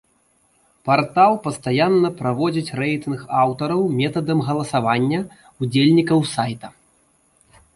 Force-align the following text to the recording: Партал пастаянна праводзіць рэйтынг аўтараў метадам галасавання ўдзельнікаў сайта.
Партал 0.87 1.35
пастаянна 1.47 2.09
праводзіць 2.21 2.73
рэйтынг 2.81 3.19
аўтараў 3.41 3.81
метадам 3.99 4.39
галасавання 4.49 5.19
ўдзельнікаў 5.61 6.19
сайта. 6.35 6.67